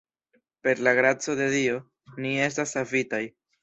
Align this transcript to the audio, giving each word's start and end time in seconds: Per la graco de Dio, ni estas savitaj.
Per 0.67 0.73
la 0.87 0.93
graco 1.01 1.37
de 1.43 1.51
Dio, 1.59 1.77
ni 2.25 2.35
estas 2.51 2.79
savitaj. 2.79 3.27